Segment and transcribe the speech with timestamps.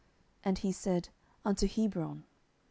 [0.43, 1.09] And he said,
[1.45, 2.23] Unto Hebron.